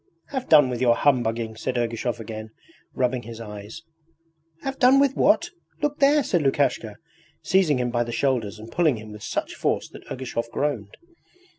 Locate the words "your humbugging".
0.81-1.55